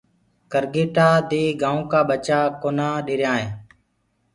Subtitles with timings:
[0.51, 3.53] ڪرگيٽآ دي گآيوُنٚ ڪآ ٻچآ ڪونآ ڏريآئينٚ۔